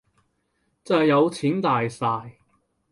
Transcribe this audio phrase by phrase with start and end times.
[0.83, 2.39] 就係有錢大晒